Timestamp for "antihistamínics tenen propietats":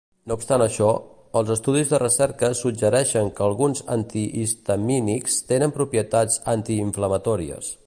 3.97-6.41